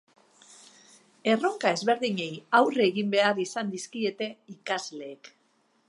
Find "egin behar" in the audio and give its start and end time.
2.87-3.45